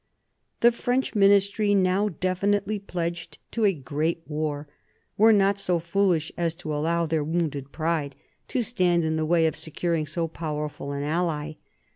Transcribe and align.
The 0.61 0.71
French 0.71 1.13
ministry, 1.13 1.75
now 1.75 2.09
definitely 2.09 2.79
pledged 2.79 3.37
to 3.51 3.65
a 3.65 3.71
great 3.75 4.23
war, 4.25 4.67
were 5.15 5.31
not 5.31 5.59
so 5.59 5.77
foolish 5.77 6.31
as 6.35 6.55
to 6.55 6.73
allow 6.73 7.05
their 7.05 7.23
wounded 7.23 7.71
pride 7.71 8.15
to 8.47 8.63
stand 8.63 9.03
in 9.03 9.15
the 9.15 9.27
way 9.27 9.45
of 9.45 9.55
securing 9.55 10.07
so 10.07 10.27
powerful 10.27 10.91
an 10.91 11.03
ally. 11.03 11.53